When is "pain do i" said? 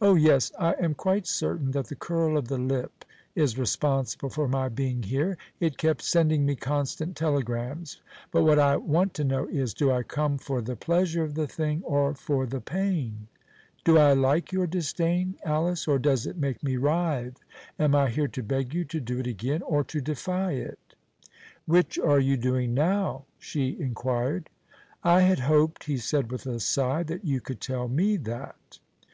12.62-14.14